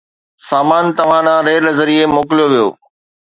[0.49, 2.67] سامان توهان ڏانهن ريل ذريعي موڪليو ويو